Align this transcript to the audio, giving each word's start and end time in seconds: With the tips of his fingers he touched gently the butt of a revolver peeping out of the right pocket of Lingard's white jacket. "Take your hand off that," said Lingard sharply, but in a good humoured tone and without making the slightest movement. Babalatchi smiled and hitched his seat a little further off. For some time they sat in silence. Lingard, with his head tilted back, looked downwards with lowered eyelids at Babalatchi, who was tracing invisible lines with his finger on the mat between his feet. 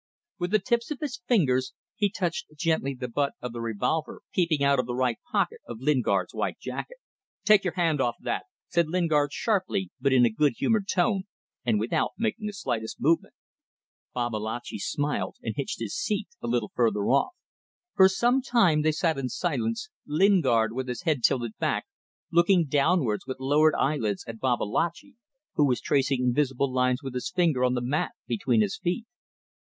With 0.39 0.49
the 0.49 0.57
tips 0.57 0.89
of 0.89 0.99
his 0.99 1.21
fingers 1.27 1.73
he 1.95 2.09
touched 2.09 2.47
gently 2.57 2.95
the 2.95 3.07
butt 3.07 3.33
of 3.39 3.53
a 3.53 3.61
revolver 3.61 4.23
peeping 4.33 4.63
out 4.63 4.79
of 4.79 4.87
the 4.87 4.95
right 4.95 5.19
pocket 5.31 5.59
of 5.67 5.79
Lingard's 5.79 6.33
white 6.33 6.57
jacket. 6.59 6.97
"Take 7.45 7.63
your 7.63 7.75
hand 7.75 8.01
off 8.01 8.15
that," 8.19 8.45
said 8.67 8.87
Lingard 8.87 9.31
sharply, 9.31 9.91
but 10.01 10.11
in 10.11 10.25
a 10.25 10.31
good 10.31 10.53
humoured 10.57 10.87
tone 10.87 11.25
and 11.63 11.79
without 11.79 12.13
making 12.17 12.47
the 12.47 12.53
slightest 12.53 12.99
movement. 12.99 13.35
Babalatchi 14.15 14.79
smiled 14.79 15.35
and 15.43 15.53
hitched 15.55 15.77
his 15.77 15.95
seat 15.95 16.29
a 16.41 16.47
little 16.47 16.71
further 16.73 17.01
off. 17.05 17.35
For 17.95 18.09
some 18.09 18.41
time 18.41 18.81
they 18.81 18.91
sat 18.91 19.19
in 19.19 19.29
silence. 19.29 19.91
Lingard, 20.07 20.73
with 20.73 20.87
his 20.87 21.03
head 21.03 21.21
tilted 21.21 21.55
back, 21.59 21.85
looked 22.31 22.49
downwards 22.69 23.27
with 23.27 23.37
lowered 23.39 23.75
eyelids 23.75 24.25
at 24.27 24.39
Babalatchi, 24.39 25.17
who 25.53 25.67
was 25.67 25.79
tracing 25.79 26.23
invisible 26.23 26.73
lines 26.73 27.03
with 27.03 27.13
his 27.13 27.29
finger 27.29 27.63
on 27.63 27.75
the 27.75 27.81
mat 27.81 28.13
between 28.25 28.61
his 28.61 28.79
feet. 28.79 29.05